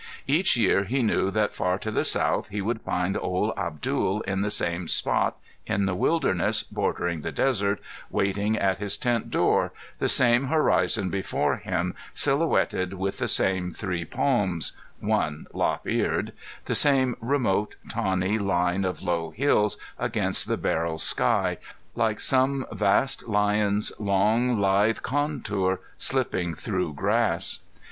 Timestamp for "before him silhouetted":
11.11-12.93